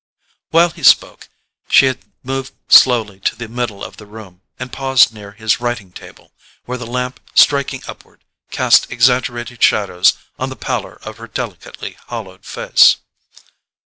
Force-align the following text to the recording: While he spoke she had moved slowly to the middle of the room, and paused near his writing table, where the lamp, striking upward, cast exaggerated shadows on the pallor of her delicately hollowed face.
While 0.49 0.71
he 0.71 0.81
spoke 0.81 1.29
she 1.67 1.85
had 1.85 1.99
moved 2.23 2.55
slowly 2.69 3.19
to 3.19 3.35
the 3.35 3.47
middle 3.47 3.83
of 3.83 3.97
the 3.97 4.07
room, 4.07 4.41
and 4.57 4.73
paused 4.73 5.13
near 5.13 5.33
his 5.33 5.61
writing 5.61 5.91
table, 5.91 6.31
where 6.65 6.79
the 6.79 6.87
lamp, 6.87 7.19
striking 7.35 7.83
upward, 7.87 8.23
cast 8.49 8.91
exaggerated 8.91 9.61
shadows 9.61 10.15
on 10.39 10.49
the 10.49 10.55
pallor 10.55 10.95
of 11.03 11.17
her 11.17 11.27
delicately 11.27 11.97
hollowed 12.07 12.45
face. 12.45 12.95